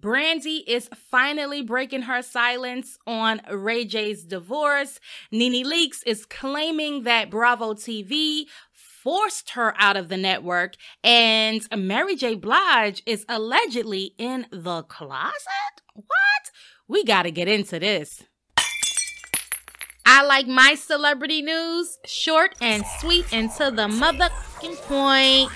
[0.00, 4.98] Brandy is finally breaking her silence on Ray J's divorce.
[5.30, 12.16] Nene Leakes is claiming that Bravo TV forced her out of the network, and Mary
[12.16, 12.34] J.
[12.34, 15.82] Blige is allegedly in the closet?
[15.94, 16.50] What?
[16.88, 18.22] We gotta get into this.
[20.06, 25.50] I like my celebrity news short and sweet and to the motherfucking point.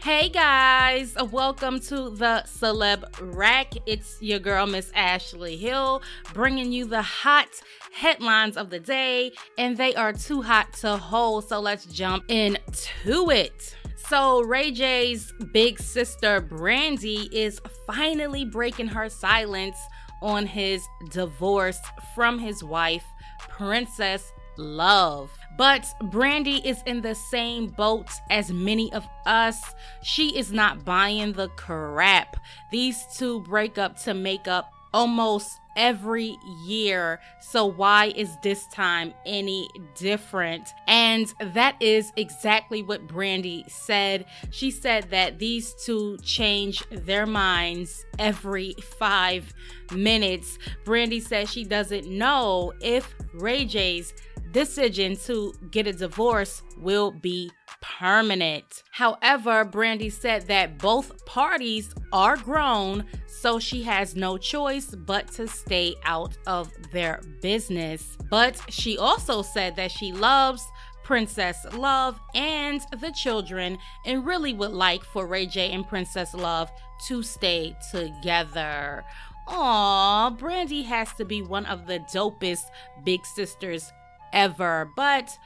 [0.00, 3.72] Hey guys, uh, welcome to the Celeb Rack.
[3.84, 7.48] It's your girl, Miss Ashley Hill, bringing you the hot
[7.90, 11.48] headlines of the day, and they are too hot to hold.
[11.48, 13.76] So let's jump into it.
[13.96, 19.76] So, Ray J's big sister, Brandy, is finally breaking her silence
[20.22, 21.80] on his divorce
[22.14, 23.04] from his wife,
[23.40, 25.36] Princess Love.
[25.56, 29.60] But Brandy is in the same boat as many of us.
[30.02, 32.36] She is not buying the crap.
[32.70, 37.20] These two break up to make up almost every year.
[37.40, 40.68] So why is this time any different?
[40.88, 44.26] And that is exactly what Brandy said.
[44.50, 49.54] She said that these two change their minds every five
[49.92, 50.58] minutes.
[50.84, 54.12] Brandy says she doesn't know if Ray J's
[54.52, 58.82] decision to get a divorce will be permanent.
[58.90, 65.46] However, Brandy said that both parties are grown, so she has no choice but to
[65.46, 68.16] stay out of their business.
[68.30, 70.64] But she also said that she loves
[71.04, 76.70] Princess Love and the children and really would like for Ray J and Princess Love
[77.06, 79.04] to stay together.
[79.46, 82.64] Aw, Brandy has to be one of the dopest
[83.04, 83.90] big sisters
[84.32, 84.90] ever.
[84.96, 85.36] But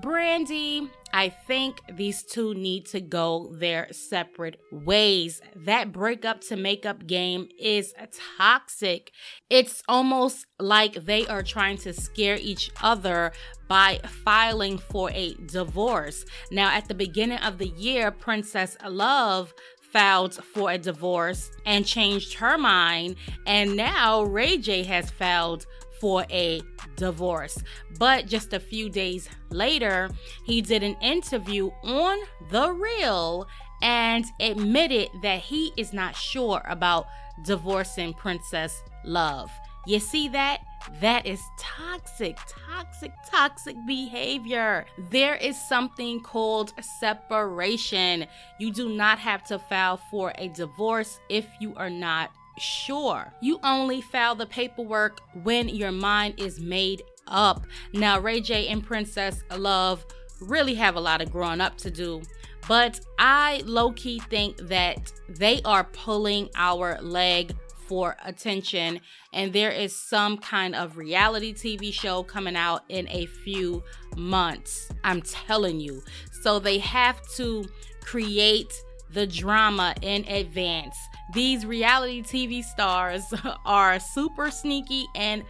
[0.00, 5.40] Brandy, I think these two need to go their separate ways.
[5.56, 7.92] That breakup to makeup game is
[8.38, 9.10] toxic.
[9.48, 13.32] It's almost like they are trying to scare each other
[13.68, 16.24] by filing for a divorce.
[16.52, 19.52] Now, at the beginning of the year, Princess Love
[19.92, 25.66] filed for a divorce and changed her mind, and now Ray J has filed
[26.00, 26.62] for a
[27.00, 27.58] divorce.
[27.98, 30.10] But just a few days later,
[30.44, 32.18] he did an interview on
[32.50, 33.48] The Real
[33.82, 37.06] and admitted that he is not sure about
[37.44, 39.50] divorcing Princess Love.
[39.86, 40.60] You see that?
[41.00, 42.36] That is toxic,
[42.68, 44.84] toxic, toxic behavior.
[45.10, 48.26] There is something called separation.
[48.58, 52.30] You do not have to file for a divorce if you are not
[52.60, 53.32] sure.
[53.40, 57.64] You only file the paperwork when your mind is made up.
[57.92, 60.04] Now, Ray J and Princess Love
[60.40, 62.22] really have a lot of growing up to do.
[62.68, 67.56] But I low key think that they are pulling our leg
[67.86, 69.00] for attention,
[69.32, 73.82] and there is some kind of reality TV show coming out in a few
[74.16, 74.90] months.
[75.02, 76.02] I'm telling you.
[76.42, 77.64] So they have to
[78.00, 78.72] create
[79.12, 80.96] the drama in advance.
[81.32, 83.32] These reality TV stars
[83.64, 85.44] are super sneaky and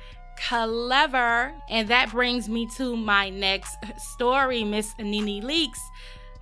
[0.49, 1.53] clever.
[1.69, 5.81] And that brings me to my next story, Miss Nene Leakes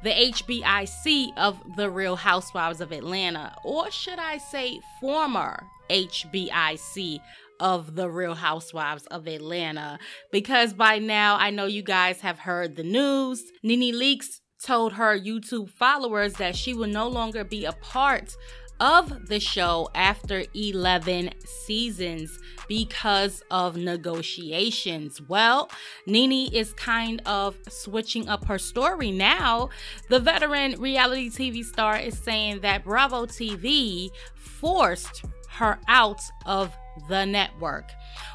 [0.03, 7.19] the HBIC of the Real Housewives of Atlanta, or should I say, former HBIC
[7.61, 9.99] of the Real Housewives of Atlanta.
[10.31, 13.43] Because by now, I know you guys have heard the news.
[13.65, 18.37] Nene Leakes told her YouTube followers that she will no longer be a part
[18.81, 22.39] of the show after 11 seasons
[22.69, 25.21] because of negotiations.
[25.21, 25.71] Well,
[26.07, 29.71] Nene is kind of switching up her story now.
[30.09, 36.77] The veteran reality TV star is saying that Bravo TV forced her out of
[37.09, 37.91] the network.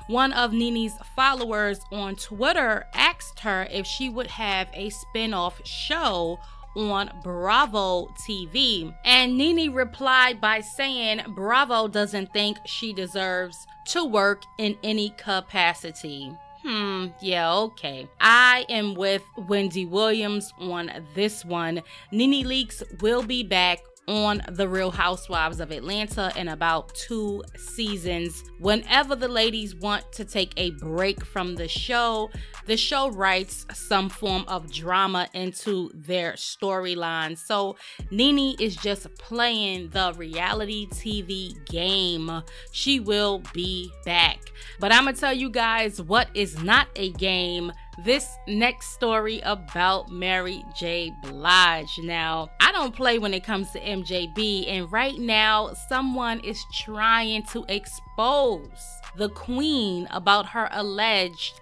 [0.08, 5.66] One of Nene's followers on Twitter asked her if she would have a spin off
[5.66, 6.40] show
[6.76, 8.94] on Bravo TV.
[9.06, 16.36] And Nini replied by saying Bravo doesn't think she deserves to work in any capacity.
[16.64, 18.08] Hmm, yeah, okay.
[18.22, 21.82] I am with Wendy Williams on this one.
[22.12, 28.44] Nene Leakes will be back on The Real Housewives of Atlanta in about two seasons.
[28.60, 32.30] Whenever the ladies want to take a break from the show,
[32.66, 37.38] the show writes some form of drama into their storyline.
[37.38, 37.78] So
[38.12, 42.44] Nene is just playing the reality TV game.
[42.72, 44.52] She will be back.
[44.80, 49.40] But I'm going to tell you guys what is not a game this next story
[49.42, 51.12] about Mary J.
[51.22, 52.00] Blige.
[52.00, 57.44] Now, I don't play when it comes to MJB, and right now, someone is trying
[57.48, 61.60] to expose the queen about her alleged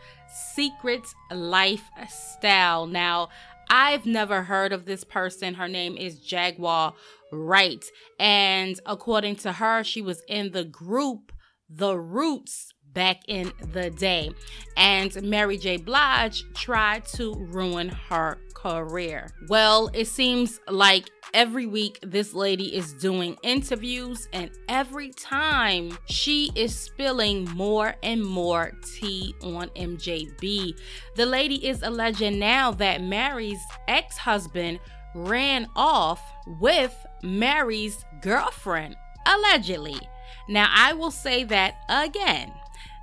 [0.53, 2.87] secret lifestyle.
[2.87, 3.29] Now,
[3.69, 5.53] I've never heard of this person.
[5.53, 6.93] Her name is Jaguar
[7.31, 7.83] Wright.
[8.19, 11.31] And according to her, she was in the group
[11.69, 14.31] The Roots back in the day.
[14.77, 15.77] And Mary J.
[15.77, 19.31] Blige tried to ruin her career.
[19.49, 26.51] Well, it seems like every week this lady is doing interviews, and every time she
[26.55, 30.73] is spilling more and more tea on MJB.
[31.15, 34.79] The lady is alleging now that Mary's ex husband
[35.15, 36.21] ran off
[36.59, 38.95] with Mary's girlfriend,
[39.25, 39.99] allegedly.
[40.47, 42.51] Now, I will say that again.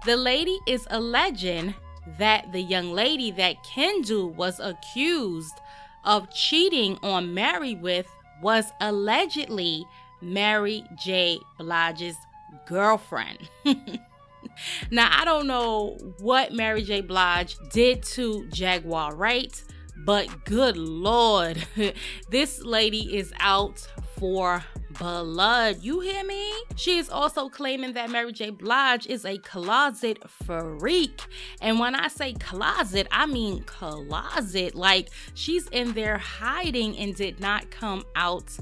[0.05, 1.75] The lady is alleging
[2.19, 5.55] that the young lady that Kendu was accused
[6.05, 8.07] of cheating on Mary with
[8.41, 9.85] was allegedly
[10.21, 11.39] Mary J.
[11.59, 12.17] Blige's
[12.67, 13.49] girlfriend.
[14.91, 17.01] now, I don't know what Mary J.
[17.01, 19.63] Blige did to Jaguar Wright,
[20.05, 21.67] but good lord,
[22.31, 23.87] this lady is out
[24.19, 24.65] for
[24.99, 25.83] blood.
[25.83, 26.53] You hear me?
[26.77, 28.51] She is also claiming that Mary J.
[28.51, 31.21] Blige is a closet freak.
[31.61, 34.75] And when I say closet, I mean closet.
[34.75, 38.57] Like she's in there hiding and did not come out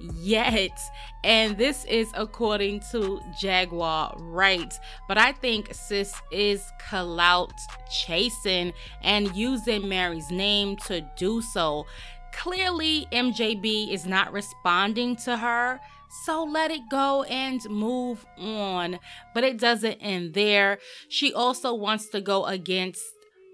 [0.00, 0.78] yet.
[1.24, 4.72] And this is according to Jaguar Wright.
[5.08, 7.52] But I think sis is clout
[7.90, 8.72] chasing
[9.02, 11.86] and using Mary's name to do so.
[12.32, 15.80] Clearly, MJB is not responding to her.
[16.24, 18.98] So let it go and move on.
[19.34, 20.78] But it doesn't end there.
[21.08, 23.02] She also wants to go against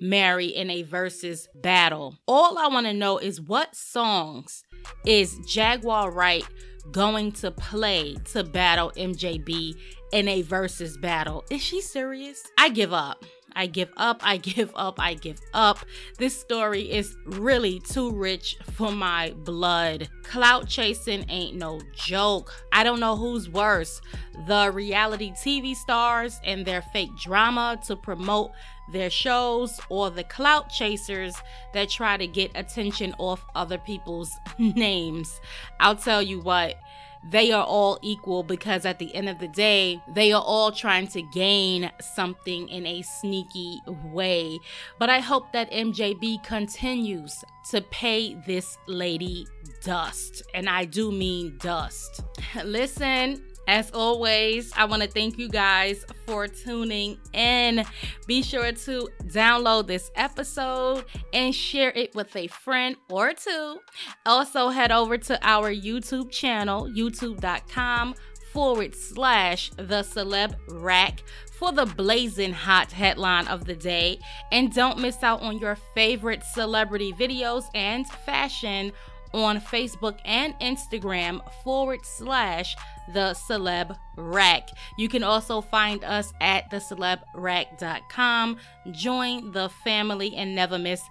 [0.00, 2.18] Mary in a versus battle.
[2.26, 4.62] All I want to know is what songs
[5.04, 6.44] is Jaguar Wright
[6.92, 9.74] going to play to battle MJB
[10.12, 11.44] in a versus battle?
[11.50, 12.42] Is she serious?
[12.58, 13.24] I give up.
[13.56, 15.78] I give up, I give up, I give up.
[16.18, 20.08] This story is really too rich for my blood.
[20.22, 22.52] Clout chasing ain't no joke.
[22.70, 24.00] I don't know who's worse
[24.46, 28.50] the reality TV stars and their fake drama to promote
[28.92, 31.34] their shows or the clout chasers
[31.72, 35.40] that try to get attention off other people's names.
[35.80, 36.76] I'll tell you what,
[37.24, 41.08] they are all equal because at the end of the day, they are all trying
[41.08, 44.58] to gain something in a sneaky way.
[44.98, 49.46] But I hope that MJB continues to pay this lady
[49.82, 50.42] dust.
[50.54, 52.22] And I do mean dust.
[52.64, 57.84] Listen, as always, I want to thank you guys for tuning in.
[58.26, 63.80] Be sure to download this episode and share it with a friend or two.
[64.24, 68.14] Also, head over to our YouTube channel, youtube.com
[68.52, 71.22] forward slash the celeb rack
[71.58, 74.18] for the blazing hot headline of the day.
[74.52, 78.92] And don't miss out on your favorite celebrity videos and fashion
[79.32, 82.76] on Facebook and Instagram forward slash
[83.12, 84.70] the celeb rack.
[84.96, 88.56] You can also find us at thecelebrack.com.
[88.90, 91.02] Join the family and never miss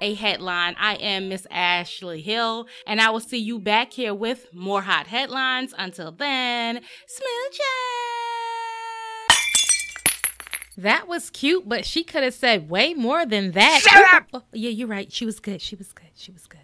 [0.00, 0.74] a headline.
[0.78, 5.06] I am Miss Ashley Hill, and I will see you back here with more hot
[5.06, 5.74] headlines.
[5.78, 8.14] Until then, smooches.
[10.76, 13.80] That was cute, but she could have said way more than that.
[13.82, 14.26] Shut up!
[14.34, 15.12] Oh, yeah, you're right.
[15.12, 15.62] She was good.
[15.62, 16.10] She was good.
[16.14, 16.60] She was good.